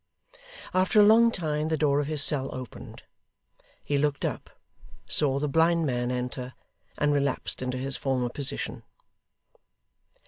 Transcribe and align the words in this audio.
After 0.73 0.99
a 0.99 1.03
long 1.05 1.29
time 1.29 1.67
the 1.67 1.77
door 1.77 1.99
of 1.99 2.07
his 2.07 2.23
cell 2.23 2.49
opened. 2.55 3.03
He 3.83 3.99
looked 3.99 4.25
up; 4.25 4.49
saw 5.07 5.37
the 5.37 5.47
blind 5.47 5.85
man 5.85 6.09
enter; 6.09 6.55
and 6.97 7.13
relapsed 7.13 7.61
into 7.61 7.77
his 7.77 7.97
former 7.97 8.29
position. 8.29 8.81